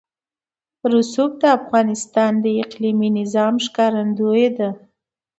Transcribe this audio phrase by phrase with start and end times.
[0.93, 4.69] رسوب د افغانستان د اقلیمي نظام ښکارندوی ده.